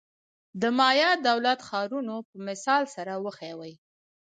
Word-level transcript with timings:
د 0.61 0.63
مایا 0.77 1.11
دولت-ښارونو 1.27 2.15
په 2.27 2.35
مثال 2.47 2.83
سره 2.95 3.13
وښیو. 3.23 3.61